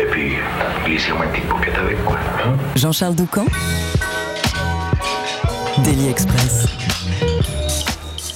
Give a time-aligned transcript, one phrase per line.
[0.00, 0.32] Et puis,
[0.84, 2.16] glissez-moi une petite paupiette avec, quoi.
[2.44, 2.56] hein.
[2.76, 3.44] Jean-Charles Doucan.
[5.84, 6.66] Daily Express.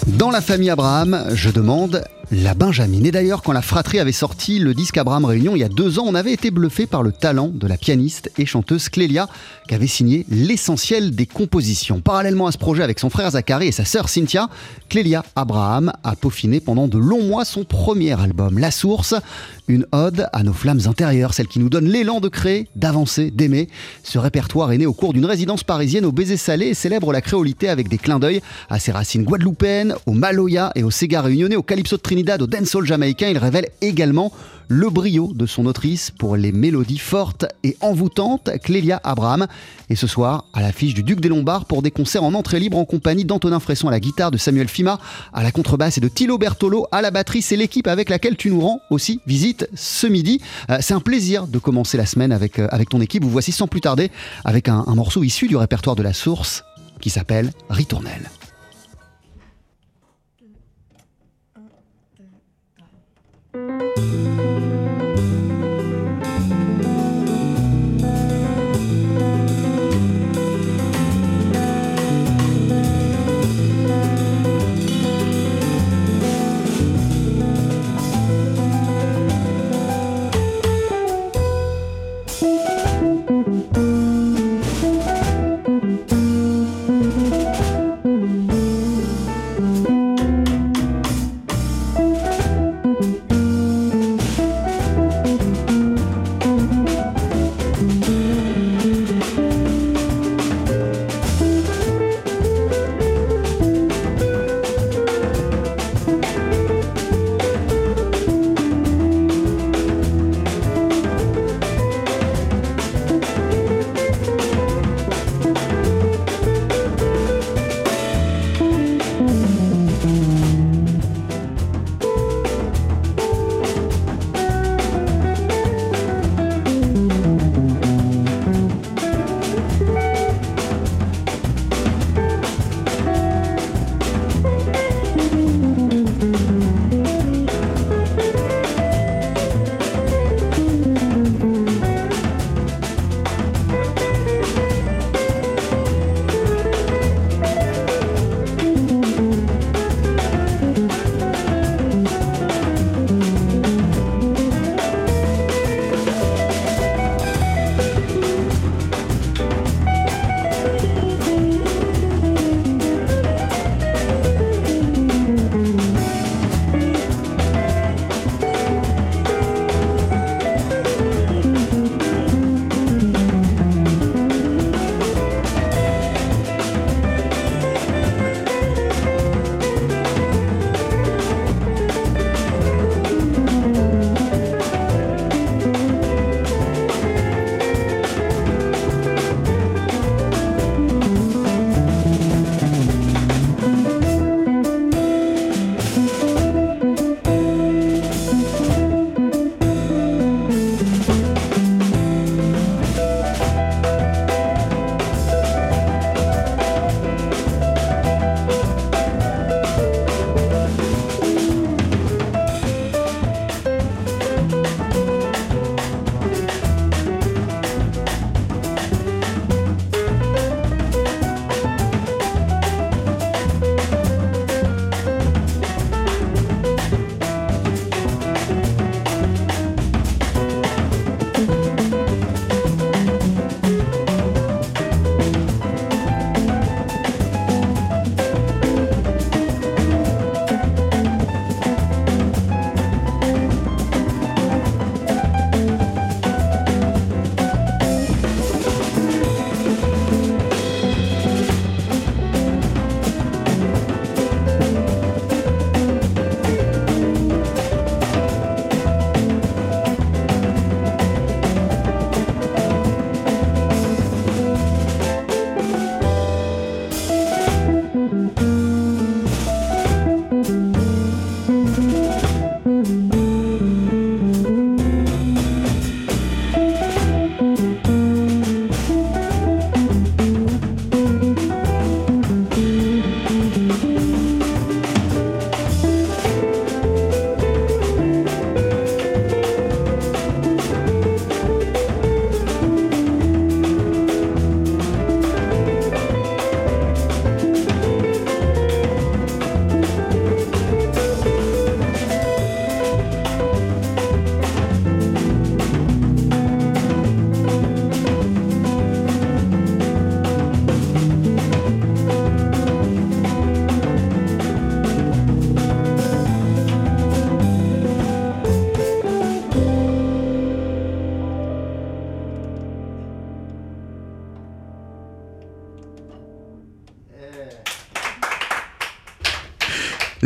[0.07, 3.07] Dans la famille Abraham, je demande la Benjamine.
[3.07, 5.99] Et d'ailleurs, quand la fratrie avait sorti le disque Abraham Réunion il y a deux
[5.99, 9.29] ans, on avait été bluffé par le talent de la pianiste et chanteuse Clélia,
[9.69, 12.01] qui avait signé l'essentiel des compositions.
[12.01, 14.49] Parallèlement à ce projet avec son frère Zachary et sa sœur Cynthia,
[14.89, 19.15] Clélia Abraham a peaufiné pendant de longs mois son premier album, La Source,
[19.69, 23.69] une ode à nos flammes intérieures, celle qui nous donne l'élan de créer, d'avancer, d'aimer.
[24.03, 27.21] Ce répertoire est né au cours d'une résidence parisienne au baiser salé et célèbre la
[27.21, 31.57] créolité avec des clins d'œil à ses racines guadeloupéennes, au maloya et au Sega réunionnais,
[31.57, 32.03] au calypso de
[32.41, 33.29] au dancehall jamaïcain.
[33.29, 34.33] Il révèle également
[34.69, 39.47] le brio de son autrice pour les mélodies fortes et envoûtantes, Clélia Abraham.
[39.91, 42.79] Et ce soir, à l'affiche du Duc des Lombards pour des concerts en entrée libre
[42.79, 44.99] en compagnie d'Antonin Fresson à la guitare, de Samuel Fima
[45.33, 47.43] à la contrebasse et de Thilo Bertolo à la batterie.
[47.43, 50.41] C'est l'équipe avec laquelle tu nous rends aussi visite ce midi.
[50.71, 53.23] Euh, C'est un plaisir de commencer la semaine avec, euh, avec ton équipe.
[53.23, 54.11] Vous voici sans plus tarder
[54.45, 56.65] avec un morceau issu du répertoire de la source
[57.01, 58.31] qui s'appelle Ritournelle.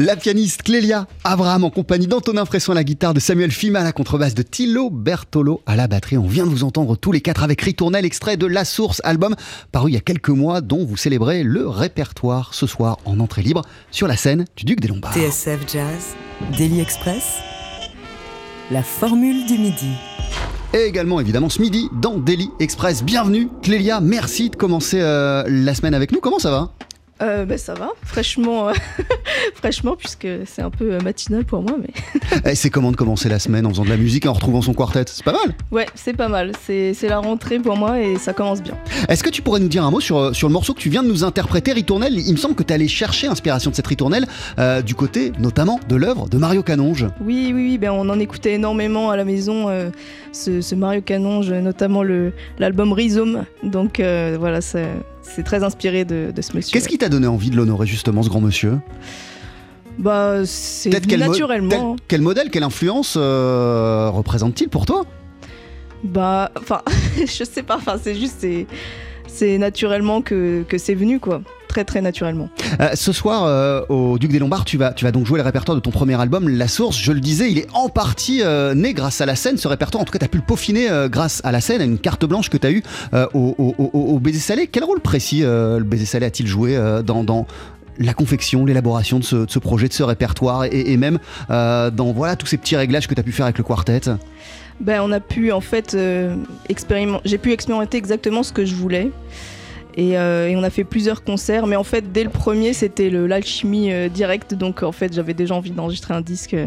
[0.03, 3.85] La pianiste Clélia Abraham en compagnie d'Antonin Fresson à la guitare, de Samuel Fima à
[3.85, 6.17] la contrebasse, de Thilo Bertolo à la batterie.
[6.17, 9.37] On vient de vous entendre tous les quatre avec Ritournel, extrait de La Source, album
[9.73, 13.43] paru il y a quelques mois, dont vous célébrez le répertoire ce soir en entrée
[13.43, 13.61] libre
[13.91, 15.13] sur la scène du Duc des Lombards.
[15.13, 16.15] TSF Jazz,
[16.57, 17.35] Daily Express,
[18.71, 19.93] la formule du midi.
[20.73, 23.05] Et également évidemment ce midi dans Daily Express.
[23.05, 26.21] Bienvenue Clélia, merci de commencer euh, la semaine avec nous.
[26.21, 26.73] Comment ça va?
[27.23, 28.73] Euh, bah, ça va, fraîchement, euh,
[29.55, 31.93] fraîchement puisque c'est un peu euh, matinal pour moi, mais
[32.47, 34.63] Eh, C'est comment de commencer la semaine en faisant de la musique et en retrouvant
[34.63, 35.05] son quartet?
[35.07, 36.53] C'est pas mal ouais, c'est pas mal.
[36.65, 38.75] C'est la rentrée pour moi et ça commence bien.
[39.09, 40.89] Est-ce que tu pourrais nous dire un mot sur, euh, sur le morceau que tu
[40.89, 42.19] viens de nous interpréter, Ritournelle?
[42.19, 44.27] Il me semble que tu es allé chercher inspiration de cette Ritournelle
[44.59, 47.07] euh, du côté notamment de l'œuvre de Mario Canonge.
[47.21, 49.69] Oui, oui, oui, ben on en écoutait énormément à la maison,
[50.33, 52.03] ce, ce Mario Canonge, notamment
[52.59, 53.45] l'album Rhizome.
[53.63, 54.89] Donc voilà, c'est
[55.23, 56.73] c'est très inspiré de, de ce monsieur.
[56.73, 58.79] Qu'est-ce qui t'a donné envie de l'honorer justement, ce grand monsieur?
[59.99, 61.95] Bah, c'est quel, mo- naturellement.
[61.97, 65.05] tel- quel modèle, quelle influence euh, représente-t-il pour toi?
[66.05, 66.81] Bah, enfin,
[67.19, 68.67] je sais pas, enfin, c'est juste, c'est
[69.27, 71.43] c'est naturellement que, que c'est venu, quoi.
[71.71, 72.49] Très, très naturellement.
[72.81, 75.45] Euh, Ce soir, euh, au Duc des Lombards, tu vas, tu vas donc jouer le
[75.45, 76.99] répertoire de ton premier album, La Source.
[77.01, 80.03] Je le disais, il est en partie euh, né grâce à la scène, ce répertoire.
[80.03, 82.25] En tout cas, tu as pu le peaufiner grâce à la scène, à une carte
[82.25, 82.83] blanche que tu as eue
[83.13, 84.67] au, au- au- au Baiser Salé.
[84.67, 86.77] Quel rôle précis le Baiser Salé a-t-il joué
[87.07, 87.47] dans, dans
[87.99, 91.19] la confection, l'élaboration de ce, de ce projet, de ce répertoire et, et même
[91.51, 94.01] euh, dans voilà, tous ces petits réglages que tu as pu faire avec le quartet?
[94.81, 96.35] Ben, on a pu, en fait, euh,
[96.71, 97.29] expérimenter.
[97.29, 99.11] J'ai pu expérimenter exactement ce que je voulais.
[100.01, 103.11] Et, euh, et on a fait plusieurs concerts, mais en fait, dès le premier, c'était
[103.11, 104.55] l'alchimie euh, directe.
[104.55, 106.55] Donc, en fait, j'avais déjà envie d'enregistrer un disque.
[106.55, 106.67] euh,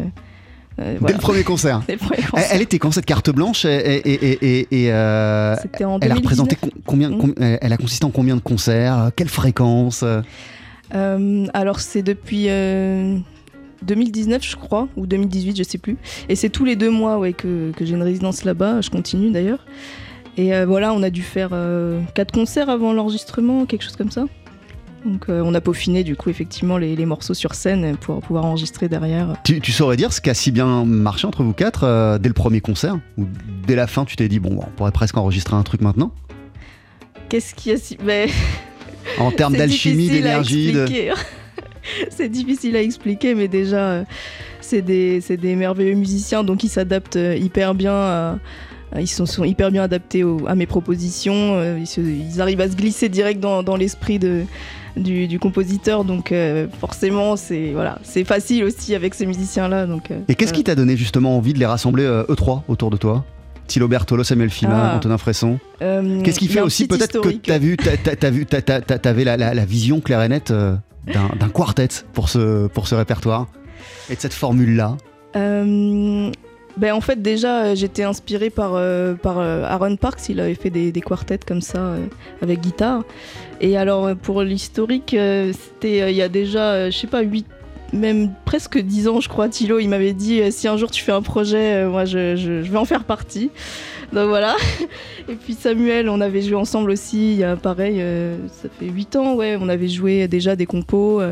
[0.80, 1.82] euh, Dès le premier concert.
[1.88, 2.48] Dès le premier Elle, concert.
[2.52, 3.68] elle était quand cette carte blanche et,
[5.84, 6.16] en elle a 2019.
[6.18, 7.18] représenté com- combien, Mm.
[7.18, 10.04] com- elle a consisté en combien de concerts Quelle fréquence
[10.92, 13.16] alors c'est depuis euh,
[13.82, 15.96] 2019 je crois, ou 2018 je sais plus.
[16.28, 19.30] Et c'est tous les deux mois ouais, que, que j'ai une résidence là-bas, je continue
[19.32, 19.64] d'ailleurs.
[20.36, 24.10] Et euh, voilà, on a dû faire euh, quatre concerts avant l'enregistrement, quelque chose comme
[24.10, 24.24] ça.
[25.04, 28.46] Donc euh, on a peaufiné du coup effectivement les, les morceaux sur scène pour pouvoir
[28.46, 29.36] enregistrer derrière.
[29.44, 32.28] Tu, tu saurais dire ce qui a si bien marché entre vous quatre euh, dès
[32.28, 33.26] le premier concert Ou
[33.66, 36.10] dès la fin, tu t'es dit, bon, on pourrait presque enregistrer un truc maintenant?
[37.28, 37.96] Qu'est-ce qu'il y a si...
[38.02, 38.28] Ben,
[39.18, 40.86] En termes d'alchimie, d'énergie de...
[42.10, 44.04] c'est difficile à expliquer, mais déjà,
[44.62, 47.92] c'est des, des merveilleux musiciens, donc ils s'adaptent hyper bien.
[47.92, 48.38] à-
[49.00, 51.54] ils sont, sont hyper bien adaptés au- à mes propositions.
[51.56, 54.42] euh, Ils, se- ils arrivent à se glisser direct dans, dans l'esprit de,
[54.96, 59.86] du, du compositeur, donc euh, forcément, c'est voilà, c'est facile aussi avec ces musiciens-là.
[59.86, 62.62] Donc, euh, Et qu'est-ce qui t'a donné justement envie de les rassembler euh, eux trois
[62.68, 63.24] autour de toi?
[63.66, 64.96] Thilo Bertolo, Samuel Fima, Ah.
[64.96, 65.58] Antonin Fresson.
[65.80, 70.00] Euh, Qu'est-ce qui fait aussi peut-être que t'as vu, t'as, t'avais la, la- la vision
[70.00, 73.48] claire et nette euh, d'un, quartet pour ce, pour ce répertoire?
[74.10, 74.96] Et de cette formule-là?
[75.36, 76.30] Euh,
[76.76, 80.54] ben en fait déjà euh, j'étais inspirée par, euh, par euh, Aaron Parks, il avait
[80.54, 81.94] fait des, des quartets comme ça
[82.42, 83.04] avec guitare.
[83.60, 85.10] Et alors pour l'historique,
[85.52, 87.46] c'était il y a déjà, je sais pas, 8,
[87.92, 91.12] même presque 10 ans je crois, Thilo il m'avait dit si un jour tu fais
[91.12, 93.50] un projet, moi je, je- vais en faire partie.
[94.12, 94.56] Donc voilà.
[95.28, 98.02] Et puis Samuel, on avait joué ensemble aussi, il y a pareil,
[98.52, 101.22] ça fait 8 ans, ouais, on avait joué déjà des compos.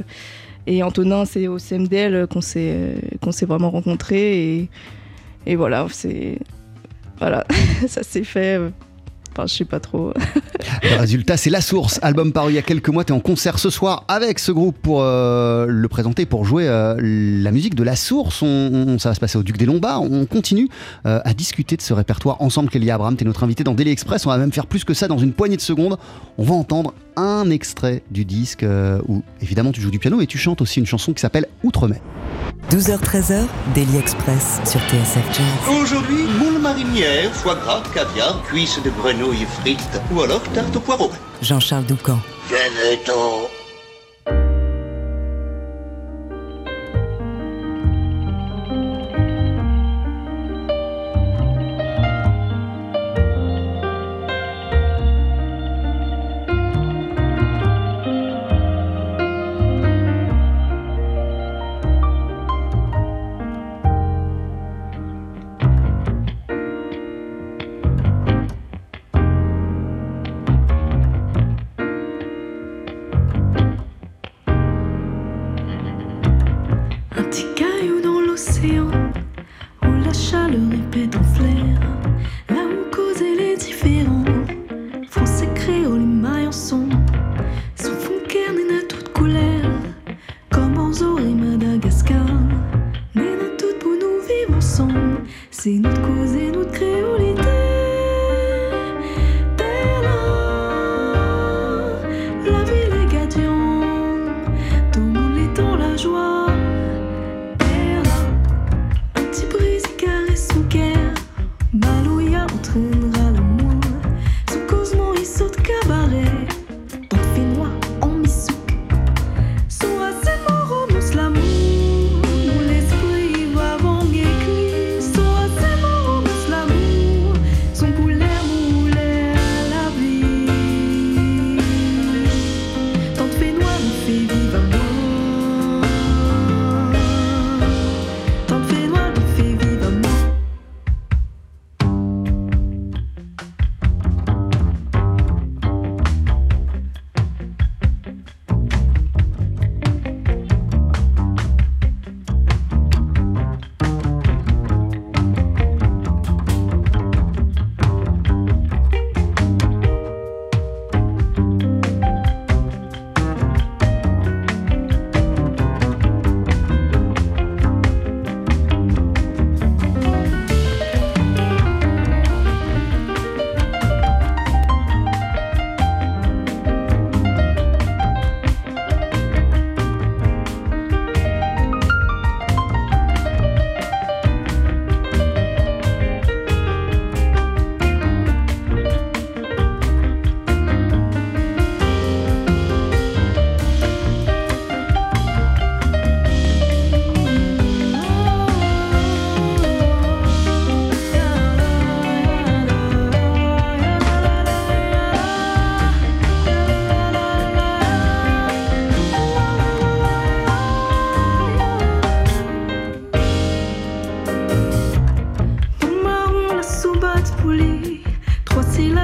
[0.68, 2.94] et Antonin, c'est au CMDL qu'on s'est
[3.32, 4.68] s'est vraiment rencontrés.
[5.46, 6.38] Et voilà, c'est.
[7.18, 7.44] Voilà,
[7.88, 8.58] ça s'est fait.
[8.58, 8.70] euh,
[9.34, 10.12] Enfin, je sais pas trop.
[10.82, 13.02] Le résultat, c'est La Source, album paru il y a quelques mois.
[13.02, 16.68] Tu es en concert ce soir avec ce groupe pour euh, le présenter, pour jouer
[16.68, 18.42] euh, la musique de La Source.
[18.42, 20.02] On, ça va se passer au Duc des Lombards.
[20.02, 20.68] On continue
[21.04, 22.68] à discuter de ce répertoire ensemble.
[22.68, 24.26] Kélia Abraham, tu es notre invité dans Daily Express.
[24.26, 25.96] On va même faire plus que ça dans une poignée de secondes.
[26.36, 28.66] On va entendre un extrait du disque
[29.08, 32.00] où, évidemment, tu joues du piano et tu chantes aussi une chanson qui s'appelle Outre-mer.
[32.70, 35.76] 12h-13h, Daily Express sur TSF Jazz.
[35.82, 41.10] Aujourd'hui, moule marinière, foie gras, caviar, cuisses de grenouille frites ou alors tarte au poireau.
[41.42, 42.18] Jean-Charles Doucan.
[42.48, 43.61] Venez-t'en.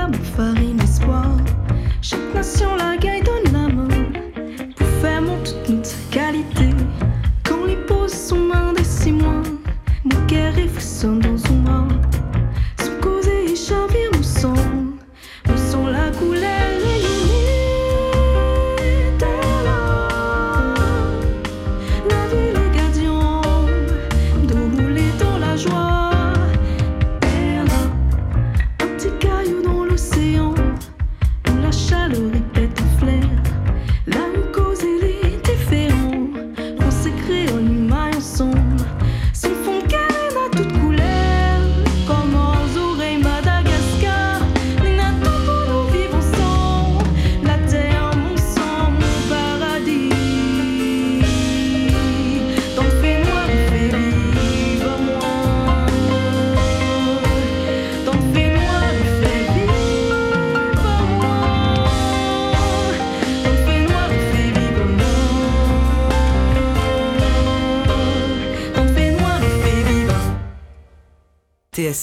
[0.09, 0.88] I'm falling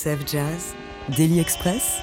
[0.06, 0.76] TSF Jazz,
[1.18, 1.98] Daily Express,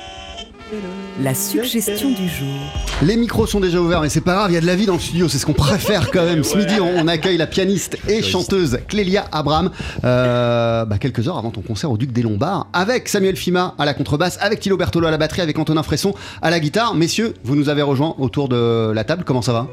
[1.21, 2.59] la suggestion du jour.
[3.03, 4.87] Les micros sont déjà ouverts, mais c'est pas grave, il y a de la vie
[4.87, 6.43] dans le studio, c'est ce qu'on préfère quand même.
[6.43, 9.71] Ce midi, on, accueille la pianiste et chanteuse Clélia Abraham,
[10.05, 13.85] euh, bah, quelques heures avant ton concert au Duc des Lombards, avec Samuel Fima à
[13.85, 16.95] la contrebasse, avec Thilo Bertolo à la batterie, avec Antonin Fresson à la guitare.
[16.95, 19.69] Messieurs, vous nous avez rejoints autour de la table, comment ça va?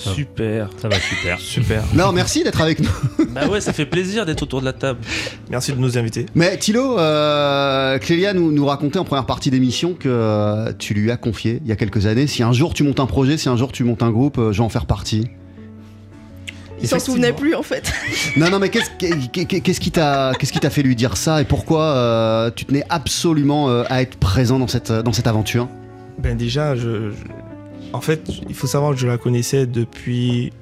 [0.00, 0.70] Super.
[0.80, 1.38] Ça va super.
[1.38, 1.82] Super.
[1.94, 2.88] Non, merci d'être avec nous.
[3.34, 4.98] bah ouais, ça fait plaisir d'être autour de la table.
[5.50, 6.26] Merci de nous inviter.
[6.34, 11.10] Mais Thilo, euh, Clélia nous, nous racontait en première partie d'émission que euh, tu lui
[11.10, 13.48] as confié il y a quelques années, si un jour tu montes un projet, si
[13.48, 15.28] un jour tu montes un groupe, euh, je vais en faire partie.
[16.82, 17.92] Il s'en souvenait plus en fait.
[18.38, 21.42] Non, non, mais qu'est-ce qu'est- qu'est-ce qui t'a qu'est-ce qui t'a fait lui dire ça
[21.42, 25.68] et pourquoi euh, tu tenais absolument euh, à être présent dans cette, dans cette aventure?
[26.18, 27.16] Ben déjà, je, je-
[27.92, 30.52] en fait, il faut savoir que je la connaissais depuis...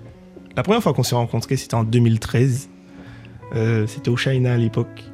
[0.56, 2.68] La première fois qu'on s'est rencontrés, c'était en 2013.
[3.54, 5.04] Euh, c'était au China à l'époque.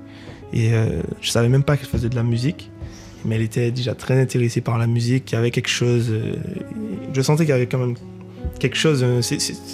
[0.53, 2.71] Et euh, je savais même pas qu'elle faisait de la musique.
[3.25, 5.33] Mais elle était déjà très intéressée par la musique.
[5.33, 6.09] Il y avait quelque chose...
[6.11, 6.37] euh,
[7.13, 7.95] je sentais qu'il y avait quand même
[8.59, 9.03] quelque chose...
[9.03, 9.21] euh,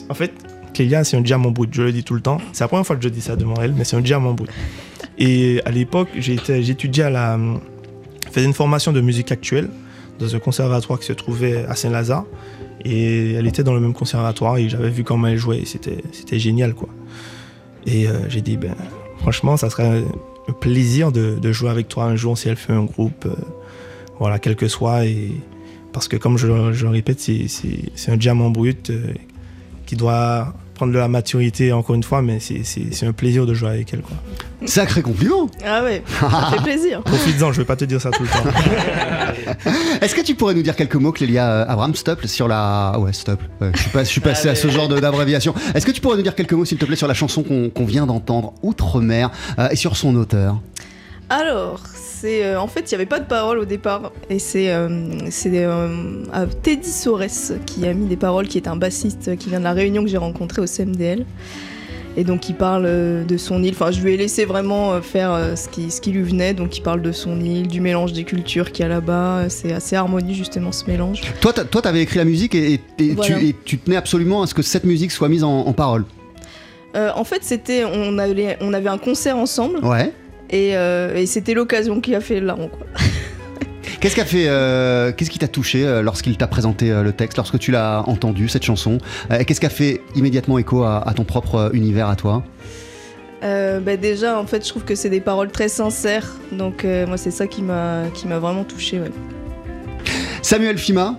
[0.09, 0.33] en fait,
[0.75, 1.73] Clélia, c'est un diamant brut.
[1.73, 2.39] Je le dis tout le temps.
[2.53, 4.51] C'est la première fois que je dis ça devant elle, mais c'est un diamant brut.
[5.19, 7.39] Et à l'époque, j'étudiais à la...
[8.27, 9.69] je faisais une formation de musique actuelle
[10.21, 12.25] dans un conservatoire qui se trouvait à Saint-Lazare.
[12.85, 15.61] Et elle était dans le même conservatoire et j'avais vu comment elle jouait.
[15.61, 16.89] et C'était, génial, quoi.
[17.87, 18.75] Et euh, j'ai dit, ben,
[19.19, 20.05] franchement, ça serait
[20.49, 23.35] un plaisir de, de jouer avec toi un jour si elle fait un groupe, euh,
[24.19, 25.07] voilà, quel que soit.
[25.07, 25.33] Et,
[25.93, 29.13] parce que, comme je, je le répète, c'est un diamant brut euh,
[29.87, 33.45] qui doit prendre de la maturité, encore une fois, mais c'est, c'est- c'est un plaisir
[33.45, 34.17] de jouer avec elle, quoi.
[34.65, 37.03] Sacré compliment Ah ouais, ça fait plaisir.
[37.05, 38.51] Profites-en, je vais pas te dire ça tout le temps.
[40.01, 42.95] Est-ce que tu pourrais nous dire quelques mots, Clélia euh, Abraham, stop, sur la.
[42.99, 43.41] Ouais, stop.
[43.61, 45.55] Ouais, je, suis pas, je suis passé à ce genre de- d'abréviation.
[45.75, 47.69] Est-ce que tu pourrais nous dire quelques mots, s'il te plaît, sur la chanson qu'on
[47.69, 50.59] qu'on vient d'entendre, Outre-mer, euh, et sur son auteur?
[51.29, 51.81] Alors,
[52.21, 54.89] c'est euh, en fait, il n'y avait pas de parole au départ, et c'est euh,
[55.31, 55.89] c'est, euh,
[56.63, 59.73] Teddy Sores qui a mis des paroles, qui est un bassiste qui vient de la
[59.73, 61.25] Réunion que j'ai rencontré au CMDL.
[62.17, 65.69] Et donc il parle de son île, enfin je lui ai laissé vraiment faire ce,
[65.69, 68.73] qui, ce qui lui venait, donc il parle de son île, du mélange des cultures
[68.73, 71.21] qu'il y a là-bas, c'est assez harmonieux justement ce mélange.
[71.41, 73.39] Toi, toi, t'avais écrit la musique et, et- et Voilà.
[73.39, 76.05] tu, et tu tenais absolument à ce que cette musique soit mise en, en parole.
[76.97, 78.19] Euh, en fait c'était, on on
[78.75, 80.13] avait un concert ensemble, Ouais.
[80.51, 82.87] Et, euh, et c'était l'occasion qui a fait le larron quoi.
[84.01, 87.37] Qu'est-ce qu'a fait, euh, qu'est-ce qui t'a touché euh, lorsqu'il t'a présenté euh, le texte,
[87.37, 88.97] lorsque tu l'as entendu cette chanson?
[89.39, 92.43] Et Qu'est-ce qui a fait immédiatement écho à, à ton propre univers à toi?
[93.43, 96.37] Bah déjà, en fait, je trouve que c'est des paroles très sincères.
[96.53, 99.01] Donc, moi, c'est ça qui m'a qui m'a vraiment touché.
[99.01, 99.11] Ouais.
[100.43, 101.17] Samuel Fima,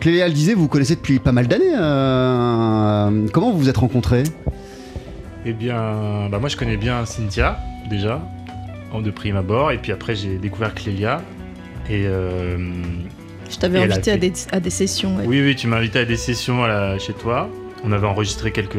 [0.00, 1.72] Clélia le disait, vous vous connaissez depuis pas mal d'années.
[3.32, 4.24] comment vous vous êtes rencontrés?
[5.44, 8.22] Eh bien, bah moi je connais bien Cynthia déjà,
[8.92, 11.20] en de prime abord, et puis après j'ai découvert Clélia.
[11.90, 12.56] Et euh,
[13.50, 15.16] Je t'avais invité à des, à des sessions.
[15.16, 15.24] ouais.
[15.26, 17.50] oui, oui, tu m'as invité à des sessions à la- chez toi.
[17.84, 18.78] On avait enregistré quelques,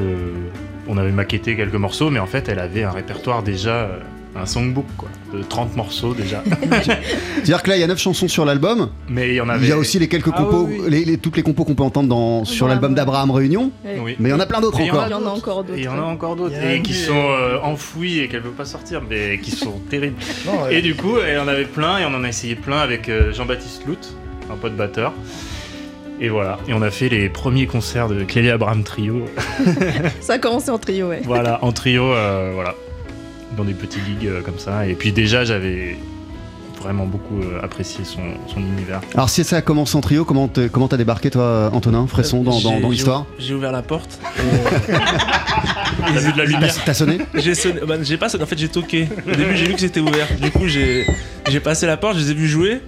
[0.87, 3.99] on avait maquetté quelques morceaux, mais en fait elle avait un répertoire déjà, euh,
[4.37, 6.43] un songbook quoi, de 30 morceaux déjà.
[7.35, 8.89] C'est-à-dire que là, il y a 9 chansons sur l'album.
[9.09, 9.65] mais il y en avait.
[9.65, 10.89] Il y a aussi les quelques Ah compos, oui, oui.
[10.89, 13.71] Les, les- toutes les compos qu'on peut entendre dans, sur l'album d'Abraham Réunion.
[13.83, 15.37] Mais il y en a plein d'autres Mais il y en a Il y encore.
[15.37, 15.77] encore d'autres.
[15.79, 18.41] Il y en a encore d'autres, Il y et qui sont euh, enfouis et qu'elle
[18.41, 20.17] veut pas sortir, mais qui sont terribles.
[20.45, 20.75] Non, ouais.
[20.75, 23.31] Et du coup, elle en avait plein et on en a essayé plein avec euh,
[23.33, 23.97] Jean-Baptiste Lout,
[24.51, 25.13] un pote batteur.
[26.21, 29.25] Et voilà, et on a fait les premiers concerts de Clélia Abraham Trio.
[30.21, 31.21] Ça a commencé en trio, ouais.
[31.25, 32.73] voilà, en trio, euh, voilà,
[33.57, 34.87] dans des petits gigs euh, comme ça.
[34.87, 35.97] Et puis déjà, j'avais
[36.81, 39.01] vraiment beaucoup euh, apprécié son, son univers.
[39.15, 42.43] Alors si ça a commencé en trio, comment t'es- comment t'as débarqué toi, Antonin Fresson,
[42.43, 44.19] dans, dans- J'ai- dans j'ai- l'histoire J'ai ouvert la porte.
[45.97, 48.47] T'as vu de la lumière T'as t'as sonné J'ai sonné, bah, j'ai pas sonné, en
[48.47, 49.07] fait j'ai toqué.
[49.27, 50.27] Au début j'ai vu que c'était ouvert.
[50.39, 51.05] Du coup j'ai
[51.49, 52.81] j'ai passé la porte, je les ai vus jouer.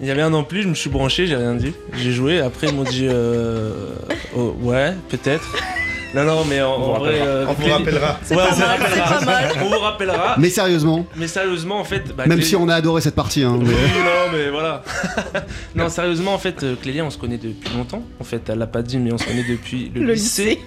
[0.00, 1.72] Il y avait un ampli, je me suis branché, j'ai rien dit.
[1.96, 3.90] J'ai joué, après ils m'ont dit euh,
[4.36, 5.54] oh, ouais, peut-être.
[6.16, 7.26] Non non mais en, On vous en vrai rappellera.
[7.28, 8.18] euh, On vous rappellera.
[8.24, 9.18] C'est Ouais, pas on vous mal, c'est rappellera.
[9.20, 9.52] pas mal.
[9.62, 10.34] On vous rappellera.
[10.38, 13.42] Mais sérieusement, Mais sérieusement en fait bah, même Clélie- si on a adoré cette partie,
[13.44, 14.82] hein, mais- Oui, non, mais voilà.
[15.74, 18.02] non, sérieusement, en fait, euh, Clélia, on se connaît depuis longtemps.
[18.20, 20.58] En fait, elle l'a pas dit, mais on se connaît depuis le, Le lycée.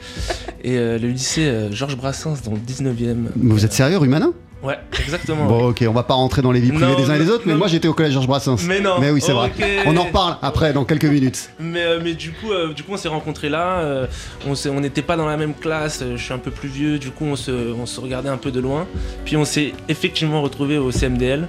[0.63, 3.15] Et euh, le lycée euh, Georges Brassens, dans le 19e.
[3.35, 5.45] Mais vous êtes sérieux, Rumanin Ouais, exactement.
[5.45, 7.29] Bon, ok, on va pas rentrer dans les vies privées Non, des uns et des
[7.29, 7.59] autres, mais non.
[7.59, 8.57] moi j'étais au collège Georges Brassens.
[8.67, 8.99] Mais non.
[8.99, 9.51] Mais oui, c'est vrai.
[9.57, 9.65] ok.
[9.85, 11.49] On en reparle après, dans quelques minutes.
[11.59, 13.79] Mais, euh, mais du coup, euh, du coup, on s'est rencontrés là.
[13.79, 14.05] euh,
[14.45, 16.03] on n'était pas dans la même classe.
[16.15, 16.99] je suis un peu plus vieux.
[16.99, 18.85] Du coup, on se, on se regardait un peu de loin.
[19.23, 21.47] Puis on s'est effectivement retrouvés au CMDL.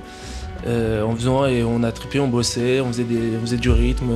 [0.67, 4.13] en faisant et on a trippé, on bossait, on faisait, des, on faisait du rythme.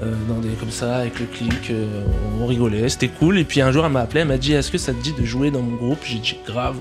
[0.00, 1.72] dans des comme ça avec le clic
[2.38, 4.70] on rigolait c'était cool et puis un jour elle m'a appelé elle m'a dit est-ce
[4.70, 6.00] que ça te dit de jouer dans mon groupe?
[6.04, 6.76] J'ai dit grave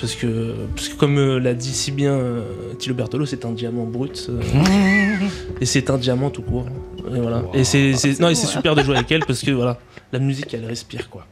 [0.00, 2.42] parce que, parce que comme euh, l'a dit si bien euh,
[2.78, 4.40] Thilo Bertolo c'est un diamant brut euh,
[5.60, 6.66] et c'est un diamant tout court.
[7.14, 7.42] Et voilà.
[7.54, 9.78] Et c'est c'est- non et c'est super de jouer avec elle parce que voilà
[10.12, 11.26] la musique elle respire quoi.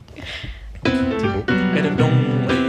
[0.84, 1.44] C'est beau.
[1.76, 2.63] elle est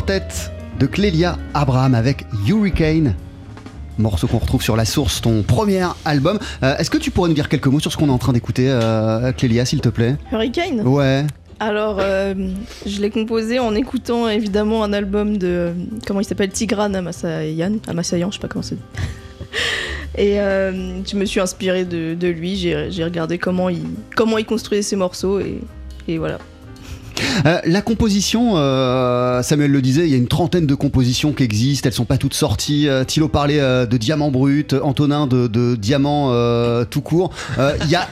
[0.00, 3.14] quartet de Clélia Abraham avec Hurricane.
[3.98, 6.38] Morceau qu'on retrouve sur La Source, ton premier album.
[6.62, 8.32] Euh, Est-ce que tu pourrais nous dire quelques mots sur ce qu'on est en train
[8.32, 10.16] d'écouter, euh, Clélia, s'il te plaît?
[10.32, 10.80] Hurricane?
[10.86, 11.26] Ouais.
[11.58, 12.34] Alors, euh,
[12.86, 15.72] je l'ai composé en écoutant évidemment un album de.
[16.06, 16.48] comment il s'appelle?
[16.50, 17.72] Tigran Amasayan.
[17.86, 18.78] Amasayan, je sais pas comment c'est.
[20.16, 22.56] Et euh, je me suis inspirée de, de lui.
[22.56, 23.82] J'ai j'ai regardé comment il,
[24.16, 25.60] comment il construisait ses morceaux et,
[26.08, 26.38] et voilà.
[27.46, 31.42] Euh, la composition, euh, Samuel le disait, il y a une trentaine de compositions qui
[31.42, 32.88] existent, elles sont pas toutes sorties.
[32.88, 36.30] Euh, Thilo parlait euh, de diamant brut, Antonin de, de diamant
[36.86, 37.30] tout court.
[37.58, 38.08] Il y a.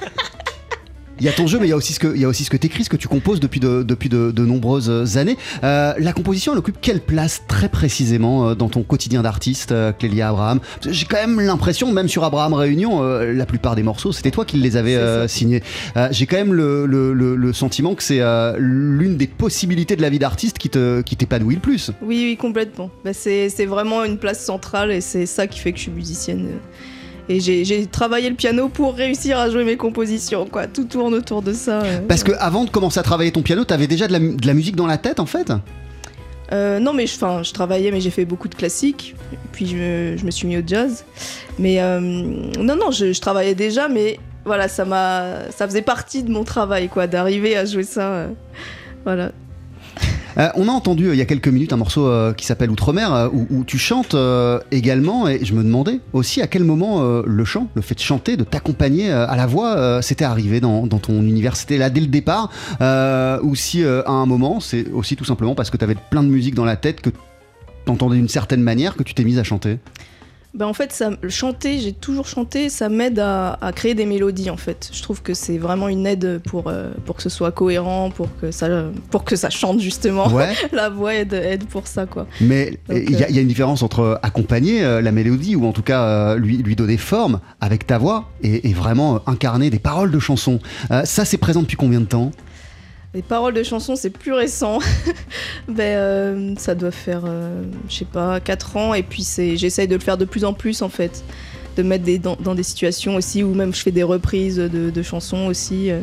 [1.21, 2.29] Il y a ton jeu, mais il y a aussi ce que, il y a
[2.29, 5.37] aussi ce que t'écris, ce que tu composes depuis de, depuis de, de nombreuses années.
[5.65, 9.93] Euh, la composition, elle occupe quelle place très précisément euh, dans ton quotidien d'artiste, euh,
[9.93, 10.61] Clélia Abraham?
[10.89, 14.45] J'ai quand même l'impression, même sur Abraham Réunion, euh, la plupart des morceaux, c'était toi
[14.45, 15.63] qui les avais euh, signés.
[15.97, 19.97] Euh, J'ai quand même le, le- le- le sentiment que c'est euh, l'une des possibilités
[19.97, 21.91] de la vie d'artiste qui te qui t'épanouit le plus.
[22.03, 22.91] Oui, oui, complètement.
[23.05, 25.93] Bah, c'est c'est vraiment une place centrale et c'est ça qui fait que je suis
[25.93, 26.49] musicienne.
[27.29, 30.67] Et j'ai travaillé le piano pour réussir à jouer mes compositions, quoi.
[30.67, 31.83] Tout tourne autour de ça.
[31.83, 32.01] euh.
[32.09, 34.47] Parce que avant de commencer à travailler ton piano, t'avais déjà de la, mu- de
[34.47, 35.53] la musique dans la tête en fait?
[36.53, 39.15] Euh, non, mais je, 'fin, je travaillais, mais j'ai fait beaucoup de classiques.
[39.53, 41.05] Puis je me, je me suis mis au jazz.
[41.59, 46.23] Mais euh, non, non, je, je travaillais déjà, mais voilà, ça m'a, ça faisait partie
[46.23, 48.29] de mon travail, quoi, d'arriver à jouer ça.
[49.05, 49.33] voilà.
[50.39, 52.71] Euh, on a entendu euh, il y a quelques minutes un morceau euh, qui s'appelle
[52.71, 54.17] Outre-mer où, tu chantes
[54.71, 58.37] également et je me demandais aussi à quel moment le chant, le fait de chanter,
[58.37, 61.57] de t'accompagner à la voix, c'était arrivé dans, ton univers.
[61.57, 62.51] C'était là dès le départ
[63.43, 66.29] ou si à un moment c'est aussi tout simplement parce que tu avais plein de
[66.29, 67.11] musique dans la tête que
[67.85, 69.79] t'entendais d'une certaine manière que tu t'es mise à chanter?
[70.59, 74.51] Ben en fait, ça, chanter, j'ai toujours chanté, ça m'aide à, à créer des mélodies
[74.51, 74.91] en fait.
[74.93, 78.27] Je trouve que c'est vraiment une aide pour, euh, pour que ce soit cohérent, pour
[78.41, 78.69] que ça,
[79.11, 80.29] pour que ça chante justement.
[80.33, 80.53] Ouais.
[80.73, 82.27] La voix aide, aide pour ça quoi.
[82.41, 85.13] Mais Donc, il y, a- euh, il y a une différence entre accompagner euh, la
[85.13, 89.21] mélodie ou en tout cas lui, lui donner forme avec ta voix et, et vraiment
[89.29, 90.59] incarner des paroles de chansons.
[91.05, 92.33] Ça c'est présent depuis combien de temps?
[93.15, 94.81] Les paroles de chansons, c'est plus récent.
[95.69, 98.95] ben, euh, ça doit faire, euh, je sais pas, 4 ans.
[98.95, 101.25] Et puis j'essaye de le faire de plus en plus en fait.
[101.77, 105.47] De mettre des, dans, des situations aussi où même je fais des reprises de, chansons
[105.47, 105.91] aussi.
[105.91, 106.01] euh.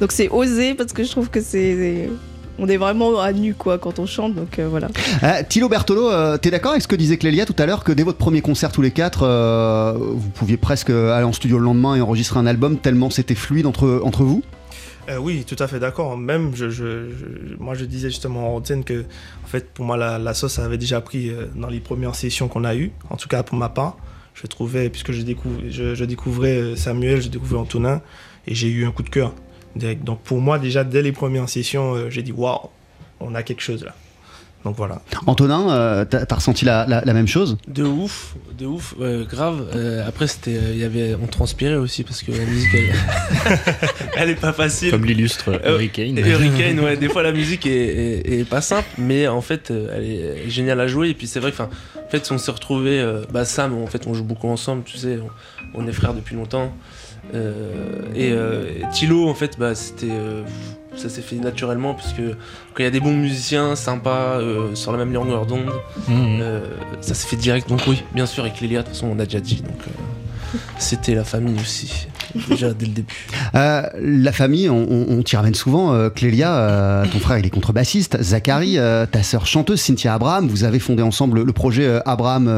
[0.00, 2.08] Donc c'est osé parce que je trouve que c'est.
[2.58, 4.88] On est vraiment à nu quoi quand on chante, donc euh, voilà.
[5.48, 8.18] Thilo Bertolo, t'es d'accord avec ce que disait Clélia tout à l'heure que dès votre
[8.18, 9.24] premier concert tous les quatre,
[9.98, 13.66] vous pouviez presque aller en studio le lendemain et enregistrer un album tellement c'était fluide
[13.66, 14.42] entre, entre vous?
[15.10, 16.16] Euh, oui, tout à fait d'accord.
[16.16, 16.52] Même,
[17.58, 19.04] moi, je disais justement en antenne que,
[19.44, 22.64] en fait, pour moi, la, sauce avait déjà pris euh, dans les premières sessions qu'on
[22.64, 22.92] a eues.
[23.10, 23.96] En tout cas, pour ma part,
[24.34, 25.22] je trouvais, puisque je,
[26.04, 28.02] découvrais euh, Samuel, je découvrais Antonin,
[28.46, 29.34] et j'ai eu un coup de cœur.
[29.76, 32.70] Donc, pour moi, déjà, dès les premières sessions, j'ai dit, waouh,
[33.20, 33.94] on a quelque chose là.
[34.64, 35.00] Donc voilà.
[35.26, 37.56] Antonin, euh, t'as ressenti la, la- la même chose?
[37.66, 38.94] De ouf, de ouf,
[39.28, 39.66] grave.
[39.74, 43.58] Euh, après, c'était, euh, il y avait, on transpirait aussi parce que la musique, elle,
[44.18, 44.90] elle est pas facile.
[44.90, 46.18] Comme l'illustre Euh, Hurricane.
[46.18, 46.98] Hurricane, ouais.
[46.98, 47.70] Des fois, la musique est,
[48.26, 51.08] est- est pas simple, mais en fait, elle est, géniale à jouer.
[51.08, 51.70] Et puis, c'est vrai que, enfin,
[52.06, 54.98] en fait, on s'est retrouvés, euh, bah, Sam, en fait, on joue beaucoup ensemble, tu
[54.98, 55.18] sais,
[55.74, 56.70] on, on est frères depuis longtemps.
[57.34, 57.72] Euh,
[58.14, 60.42] et euh, Thilo, en fait, bah, c'était, euh,
[60.96, 62.32] ça s'est fait naturellement parce que
[62.74, 65.70] quand il y a des bons musiciens sympas euh, sur la même longueur d'onde,
[66.08, 66.38] Mhm.
[66.40, 66.60] euh,
[67.00, 67.68] ça s'est fait direct.
[67.68, 69.62] Donc oui, bien sûr, avec Lélia, de toute façon, on a déjà dit.
[69.62, 72.08] Donc euh, c'était la famille aussi,
[72.48, 73.26] déjà dès le début.
[73.54, 76.10] La famille, on, on- on t'y ramène souvent.
[76.10, 78.20] Clélia, ton frère, il est contrebassiste.
[78.20, 78.76] Zachary,
[79.12, 82.48] ta sœur chanteuse, Cynthia Abraham, vous avez fondé ensemble le projet Abraham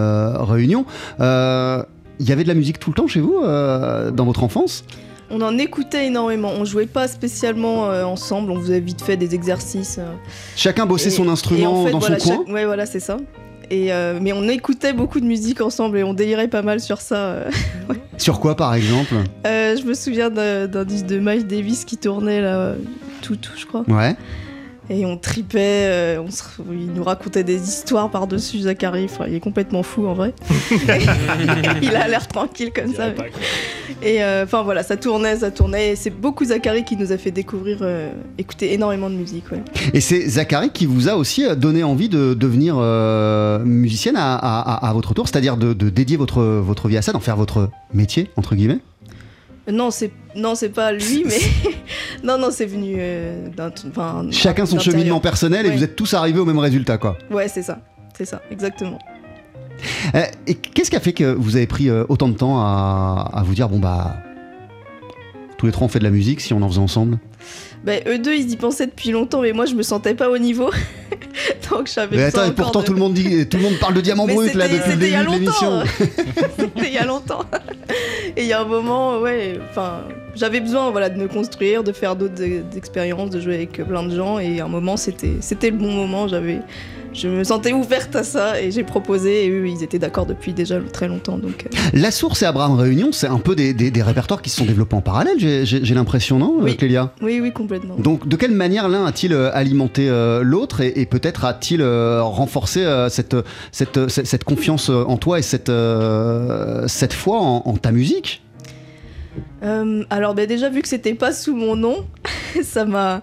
[0.41, 0.87] Réunion.
[1.21, 4.85] Il y avait de la musique tout le temps chez vous, dans votre enfance?
[5.33, 6.51] On en écoutait énormément.
[6.57, 8.51] On jouait pas spécialement euh, ensemble.
[8.53, 9.97] On faisait vite fait des exercices.
[9.99, 10.13] euh.
[10.57, 12.87] Chacun bossait Et- son et instrument en fait, dans voilà, son coin chaque- Ouais, voilà,
[12.87, 13.17] c'est ça.
[13.71, 17.01] Et euh, mais on écoutait beaucoup de musique ensemble et on délirait pas mal sur
[17.01, 17.17] ça.
[17.17, 17.51] euh.
[18.19, 19.15] Sur quoi, par exemple?
[19.47, 22.75] Euh, je me souviens d'un d'un disque de Miles Davis qui tournait là,
[23.23, 23.83] tout, tout, je crois.
[23.89, 24.15] Ouais.
[24.91, 26.43] Et on tripait, euh, on se-
[26.73, 29.05] il nous racontait des histoires par-dessus Zachary.
[29.05, 30.35] Enfin, il est complètement fou en vrai.
[31.83, 33.07] il a l'air tranquille comme ça.
[34.03, 35.91] Et euh, enfin voilà, ça tournait, ça tournait.
[35.93, 39.45] Et c'est beaucoup Zachary qui nous a fait découvrir, euh, écouter énormément de musique.
[39.53, 39.63] Ouais.
[39.95, 44.61] Et c'est Zachary qui vous a aussi donné envie de devenir euh, musicienne à, à-
[44.87, 47.37] à- à votre tour, c'est-à-dire de, de dédier votre, votre vie à ça, d'en faire
[47.37, 48.79] votre métier, entre guillemets?
[49.71, 51.39] Non, c'est non, c'est pas lui, mais
[52.25, 53.71] non, non, c'est venu euh, d'un.
[53.89, 55.77] enfin, Chacun son cheminement personnel et Ouais.
[55.77, 57.17] vous êtes tous arrivés au même résultat, quoi.
[57.31, 57.79] Ouais, c'est ça,
[58.17, 58.99] c'est ça, exactement.
[60.15, 63.31] Euh, et qu'est-ce qui a fait que vous avez pris euh, autant de temps à,
[63.33, 64.17] à vous dire, bon bah,
[65.59, 67.19] tous les trois on fait de la musique si on en faisait ensemble?
[67.85, 70.39] Bah, eux deux, ils y pensaient depuis longtemps, mais moi, je me sentais pas au
[70.39, 70.71] niveau.
[71.71, 73.95] Donc j'avais Mais attends, et pourtant de- tout le monde dit, tout le monde parle
[73.95, 75.71] de diamant Mais brut là depuis le c'était il y a début de l'émission.
[75.71, 75.87] longtemps.
[76.59, 77.45] C'était il y a longtemps.
[78.37, 80.03] Et il y a un moment, ouais, enfin,
[80.35, 84.03] j'avais besoin, voilà, de me construire, de faire d'autres e- expériences, de jouer avec plein
[84.05, 84.39] de gens.
[84.39, 86.29] Et à un moment, c'était, c'était le bon moment.
[86.29, 86.59] J'avais,
[87.15, 89.45] je me sentais ouverte à ça et j'ai proposé.
[89.47, 91.39] Et eux, ils étaient d'accord depuis déjà très longtemps.
[91.39, 94.51] Donc, euh, La Source et Abraham Réunion, c'est un peu des, des- des répertoires qui
[94.51, 96.77] se sont développés en parallèle, j'ai- l'impression, non, euh, Oui.
[96.77, 97.13] Clélia?
[97.21, 97.97] Oui, oui, complètement.
[97.97, 102.23] Donc, de quelle manière l'un a-t-il euh, alimenté euh, l'autre et, et peut-être a-t-il euh,
[102.23, 103.37] renforcé euh, cette,
[103.73, 107.93] cette, cette, cette confiance euh, en toi et cette, euh, cette foi en, en ta
[107.93, 108.43] musique?
[109.63, 112.05] Euh, alors bah, déjà vu que c'était pas sous mon nom,
[112.63, 113.23] ça m'a,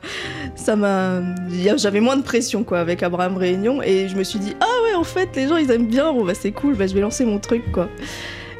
[0.56, 4.24] ça m'a, y a- j'avais moins de pression quoi avec Abraham Réunion et je me
[4.24, 6.76] suis dit ah ouais en fait les gens ils aiment bien, bon bah c'est cool,
[6.76, 7.90] bah je vais lancer mon truc quoi.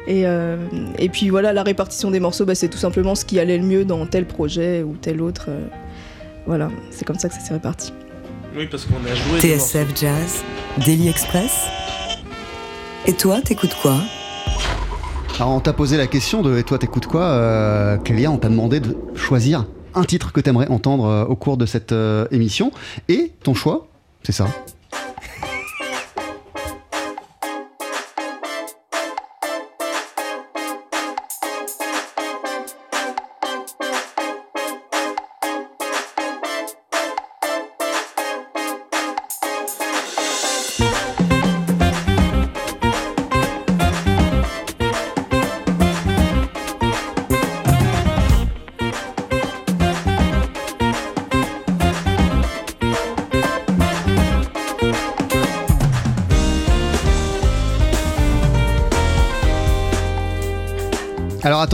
[0.06, 0.56] Et, euh,
[0.98, 3.64] et puis voilà la répartition des morceaux, bah, c'est tout simplement ce qui allait le
[3.64, 5.46] mieux dans tel projet ou tel autre.
[5.48, 5.66] euh,
[6.46, 7.92] voilà, c'est comme ça que ça s'est réparti.
[8.56, 9.40] Oui, parce qu'on a joué.
[9.40, 10.42] TSF Jazz,
[10.84, 11.66] Daily Express.
[13.06, 13.96] Et toi, t'écoutes quoi?
[15.40, 17.96] Alors, on t'a posé la question de Et toi, t'écoutes quoi euh,
[18.28, 21.92] on t'a demandé de choisir un titre que t'aimerais entendre euh, au cours de cette
[21.92, 22.72] euh, émission.
[23.08, 23.88] Et ton choix,
[24.22, 24.48] c'est ça.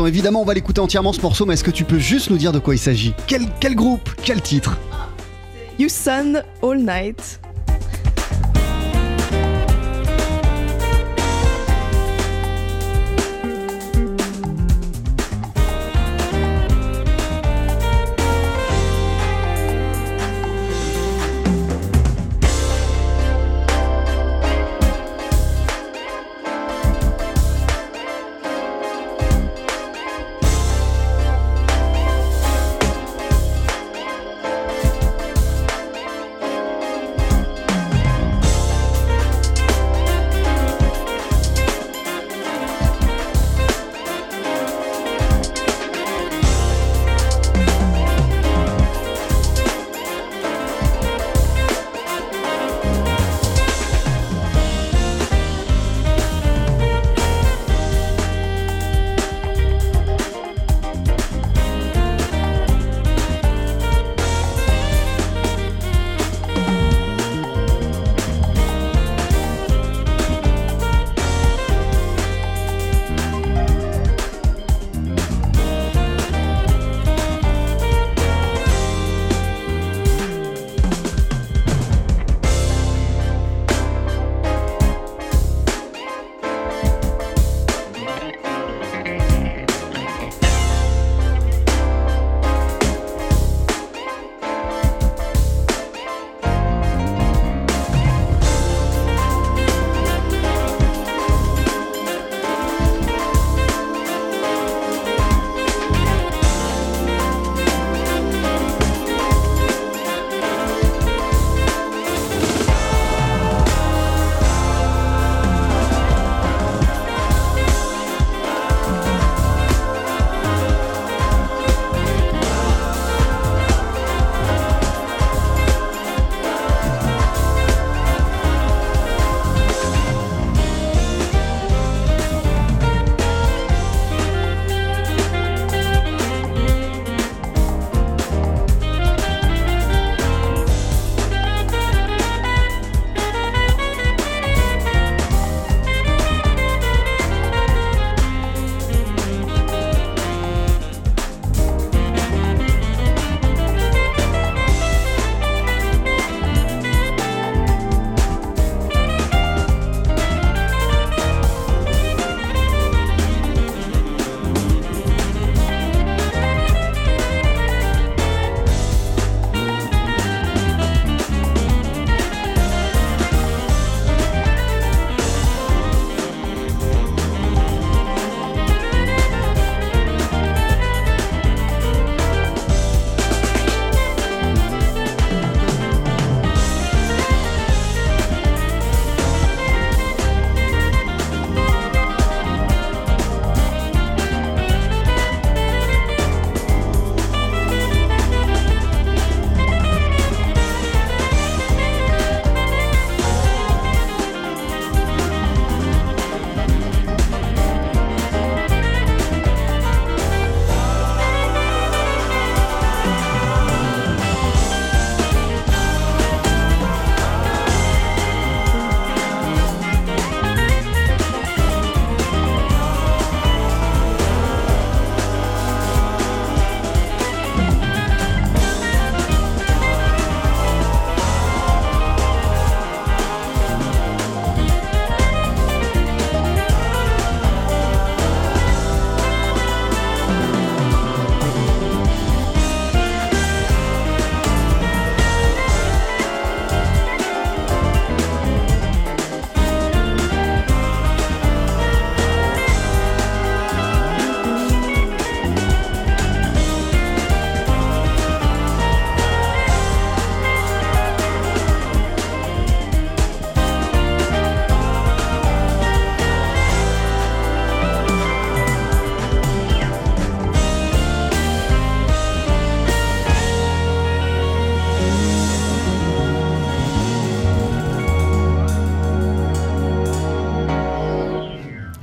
[0.06, 2.52] Évidemment, on va l'écouter entièrement ce morceau, mais est-ce que tu peux juste nous dire
[2.52, 3.14] de quoi il s'agit?
[3.26, 4.08] Quel, quel groupe?
[4.22, 4.78] Quel titre?
[5.78, 7.40] You Sun All Night.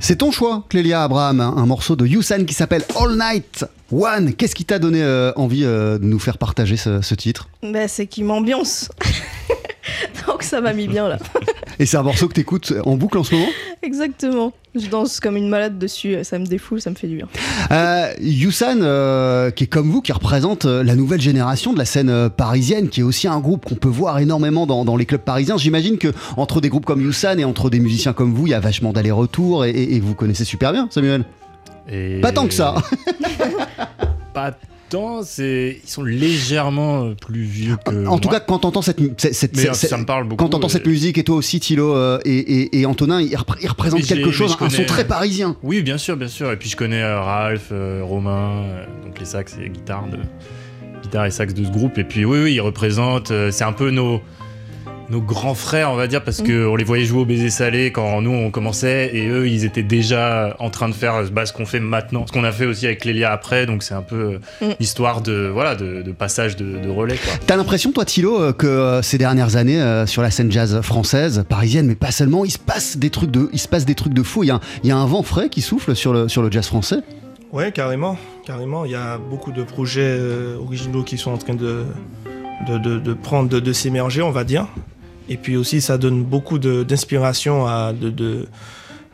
[0.06, 4.34] C'est ton choix, Clélia Abraham, hein, un morceau de Yusan qui s'appelle All Night One.
[4.34, 7.88] Qu'est-ce qui t'a donné euh, envie euh, de nous faire partager ce, ce titre Bah,
[7.88, 8.90] c'est qu'il m'ambiance.
[10.26, 11.16] Donc ça m'a mis bien là.
[11.78, 13.48] Et c'est un morceau que t'écoutes en boucle en ce moment?
[13.82, 14.52] Exactement.
[14.74, 17.28] Je danse comme une malade dessus, ça me défoule, ça me fait du bien.
[17.70, 21.84] Euh, Yusan, euh, qui est comme vous, qui représente euh, la nouvelle génération de la
[21.84, 25.06] scène euh, parisienne, qui est aussi un groupe qu'on peut voir énormément dans, dans les
[25.06, 25.56] clubs parisiens.
[25.56, 28.54] J'imagine que entre des groupes comme Yusan et entre des musiciens comme vous, il y
[28.54, 31.24] a vachement d'allers-retours et, et- et vous connaissez super bien, Samuel.
[31.88, 32.74] Et- Pas tant que ça.
[34.34, 34.52] Pas
[35.24, 38.06] c'est ils sont légèrement euh, plus vieux que.
[38.06, 40.50] En tout cas, quand t'entends cette, cette, cette- Mais, cette- ça me parle beaucoup, quand
[40.50, 43.58] t'entends euh, cette musique et toi aussi, Thilo euh, et, et- et Antonin, ils, repré-
[43.62, 45.56] ils représentent quelque chose, un son très parisien.
[45.62, 46.50] Oui, bien sûr, bien sûr.
[46.52, 48.62] Et puis je connais euh, Ralph, euh, Romain,
[49.04, 50.18] donc les sax et guitare de
[51.02, 51.98] guitare et sax de ce groupe.
[51.98, 53.32] Et puis oui, oui, ils représentent.
[53.50, 54.20] c'est un peu nos
[55.10, 56.44] nos grands frères, on va dire, parce Mm.
[56.46, 59.64] que on les voyait jouer au baiser salé quand nous on commençait, et eux ils
[59.64, 62.66] étaient déjà en train de faire bah, ce qu'on fait maintenant, ce qu'on a fait
[62.66, 63.66] aussi avec Lélia après.
[63.66, 64.72] Donc c'est un peu euh, Mm.
[64.80, 67.16] histoire de voilà de, de passage de, de relais.
[67.16, 67.34] Quoi.
[67.46, 70.80] T'as l'impression, toi, Thilo, euh, que euh, ces dernières années, euh, sur la scène jazz
[70.80, 73.94] française, parisienne, mais pas seulement, il se passe des trucs de, il se passe des
[73.94, 74.42] trucs de fou.
[74.42, 76.42] Il y a, un- il y a un vent frais qui souffle sur le, sur
[76.42, 76.96] le jazz français?
[77.52, 78.84] Ouais, carrément, carrément.
[78.84, 81.84] Il y a beaucoup de projets euh, originaux qui sont en train de,
[82.66, 84.66] de, de- de prendre, de, de s'émerger, on va dire.
[85.28, 88.46] Et puis aussi, ça donne beaucoup d'inspiration à de, de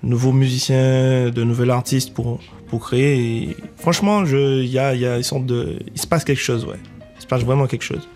[0.02, 3.42] nouveaux musiciens, de nouveaux artistes pour, pour créer.
[3.50, 6.24] Et franchement, je- il y a, il y a une sorte de, il se passe
[6.24, 6.78] quelque chose, ouais.
[7.18, 8.08] Il se passe vraiment quelque chose.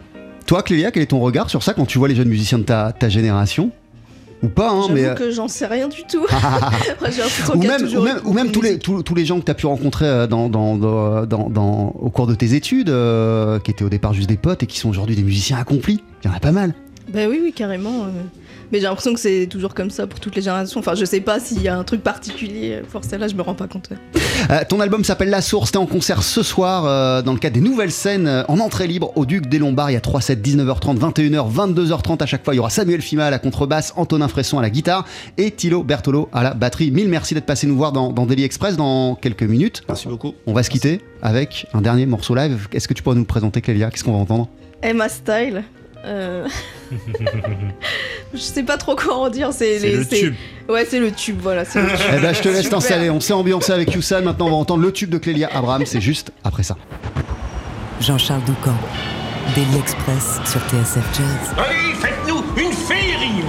[0.47, 2.65] Toi, Clélia, quel est ton regard sur ça quand tu vois les jeunes musiciens de
[2.65, 3.71] ta, ta génération?
[4.43, 5.05] Ou pas, hein, mais.
[5.07, 6.27] euh, que j'en sais rien du tout.
[7.55, 8.83] Ou même, toujours ou même, une- ou même une tous, les, musique.
[8.83, 11.89] tous, tous les gens que tu as pu rencontrer euh, dans, dans, dans, dans- dans-
[11.99, 14.79] au cours de tes études, euh, qui étaient au départ juste des potes et qui
[14.79, 16.03] sont aujourd'hui des musiciens accomplis.
[16.23, 16.75] Il y en a pas mal.
[17.15, 18.05] Bah oui, oui, carrément.
[18.05, 18.09] euh.
[18.73, 20.81] Mais j'ai l'impression que c'est toujours comme ça pour toutes les générations.
[20.81, 23.55] Enfin, je sais pas s'il y a un truc particulier pour celle-là, je me rends
[23.55, 23.91] pas compte.
[24.51, 27.55] Euh, ton album s'appelle La Source, t'es en concert ce soir euh, dans le cadre
[27.55, 29.91] des nouvelles scènes euh, en entrée libre au Duc des Lombards.
[29.91, 32.55] Il y a 3 sets, 19h30, 21h, 22h30 à chaque fois.
[32.55, 35.05] Il y aura Samuel Fima à la contrebasse, Antonin Fresson à la guitare
[35.39, 36.91] et Thilo Bertolo à la batterie.
[36.91, 39.83] Mille merci d'être passé nous voir dans, dans Daily Express dans quelques minutes.
[39.89, 40.33] Merci beaucoup.
[40.47, 42.67] On va se quitter avec un dernier morceau live.
[42.73, 43.91] Est-ce que tu pourrais nous le présenter, Clélia?
[43.91, 44.49] Qu'est-ce qu'on va entendre?
[44.83, 45.63] Emma Style.
[46.05, 46.47] Euh,
[48.35, 49.53] je sais pas trop quoi en dire.
[49.53, 50.35] C'est le tube.
[50.69, 51.65] Ouais, c'est le tube, voilà.
[51.65, 52.07] c'est le tube.
[52.17, 53.11] Eh ben, je te laisse t'installer.
[53.11, 54.23] On s'est ambiancé avec Youssan.
[54.23, 55.85] Maintenant, on va entendre le tube de Clélia Abraham.
[55.87, 56.77] C'est juste après ça.
[58.01, 58.75] Jean-Charles Doucan,
[59.55, 61.55] Daily Express sur TSF Jazz.
[61.57, 63.43] Allez, faites-nous une féerie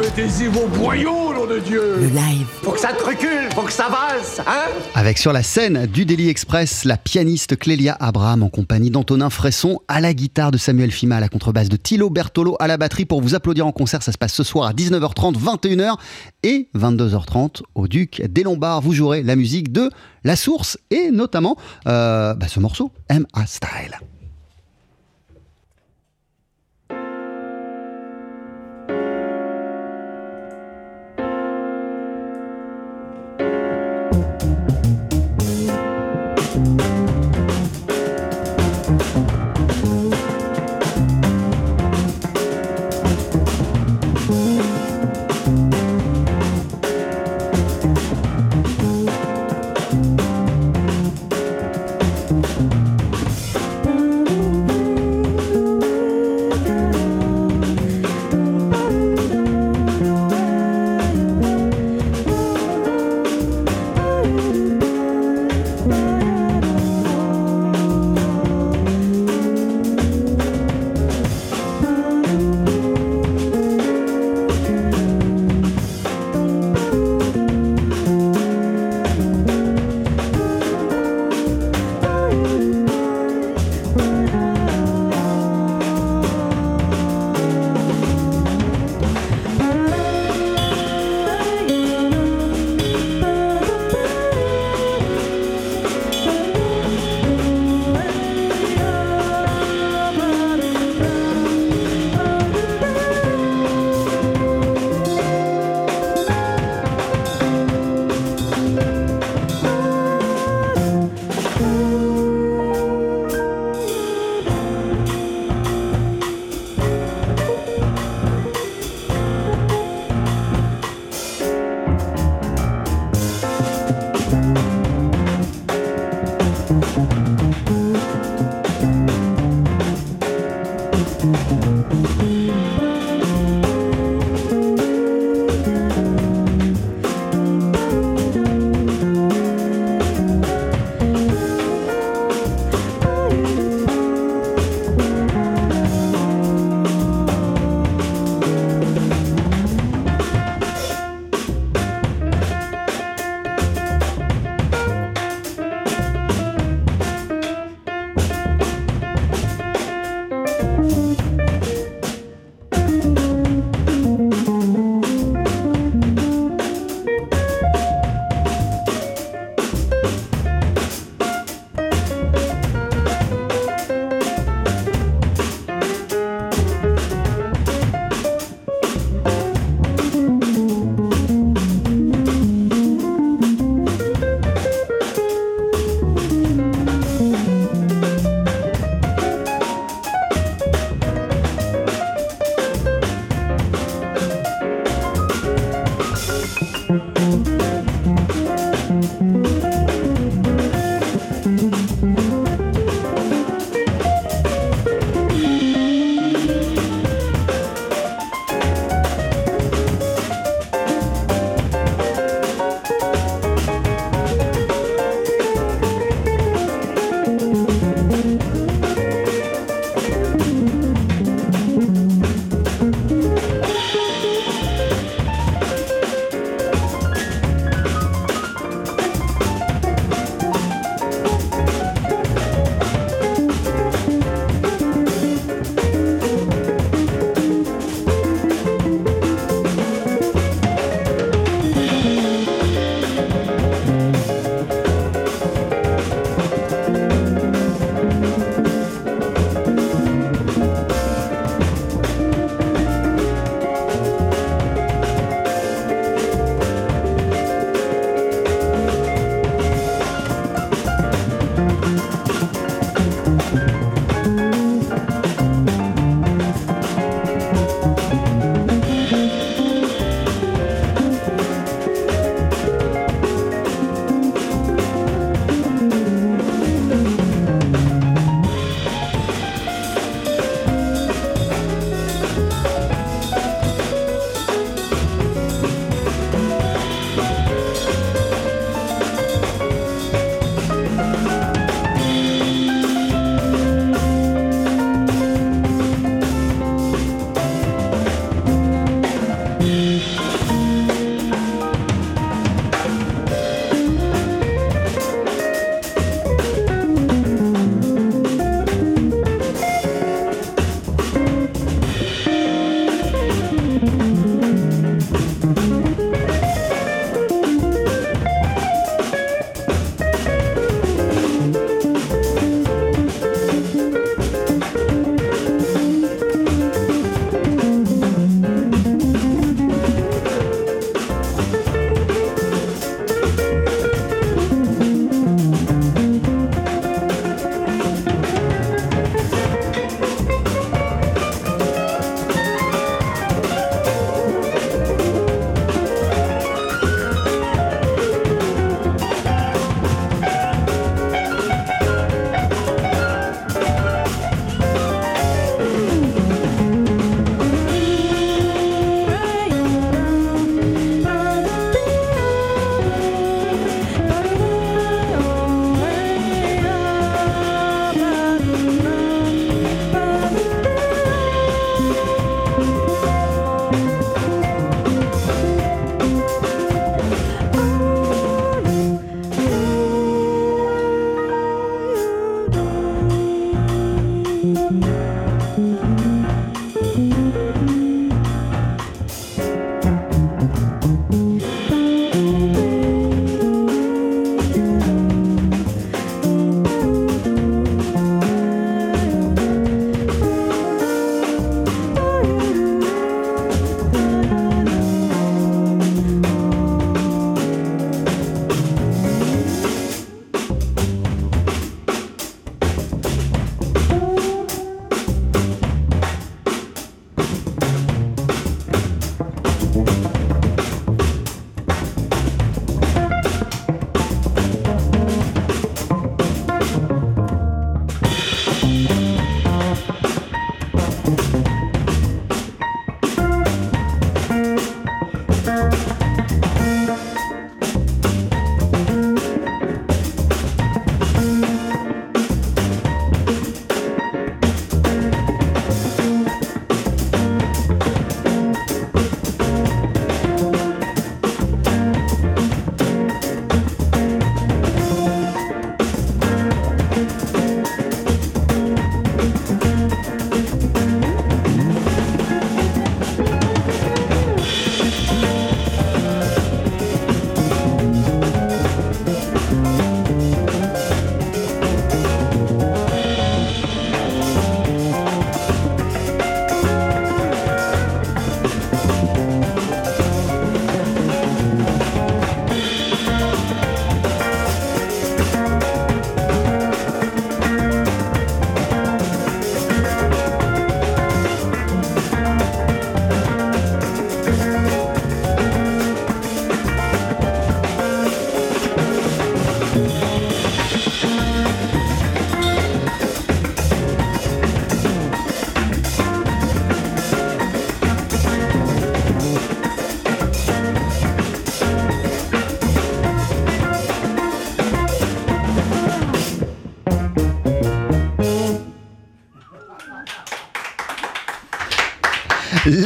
[0.00, 2.46] Mettez-y vos boyaux, nom de Dieu Le live.
[2.62, 6.04] Faut que ça te recule, faut que ça valse, hein Avec sur la scène du
[6.04, 10.90] Daily Express, la pianiste Clélia Abraham en compagnie d'Antonin Fresson à la guitare, de Samuel
[10.90, 14.02] Fima à la contrebasse, de Thilo Bertolo à la batterie pour vous applaudir en concert.
[14.02, 15.96] Ça se passe ce soir à 19h30, 21h
[16.42, 18.82] et 22h30 au Duc des Lombards.
[18.82, 19.90] Vous jouerez la musique de
[20.24, 21.56] La Source et notamment
[21.86, 23.46] euh, bah, ce morceau, M.A.
[23.46, 23.98] Style.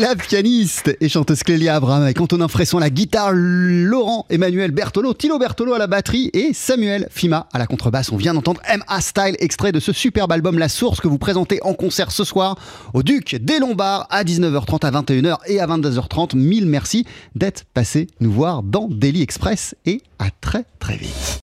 [0.01, 5.15] La pianiste et chanteuse Clélia Abraham avec Antonin Fresson à la guitare, Laurent Emmanuel Bertolo,
[5.15, 8.13] Thilo Bertolo à la batterie et Samuel Fima à la contrebasse.
[8.13, 11.61] On vient d'entendre MA Style, extrait de ce superbe album La Source que vous présentez
[11.63, 12.59] en concert ce soir
[12.93, 16.37] au Duc des Lombards à 19h30, à 21h et à 22h30.
[16.37, 21.35] Mille merci d'être passé nous voir dans Daily Express et à très très vite.